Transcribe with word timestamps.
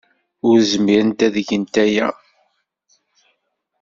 Ur 0.47 0.57
zmiren 0.71 1.11
ad 1.25 1.35
gent 1.47 1.75
aya. 1.85 2.07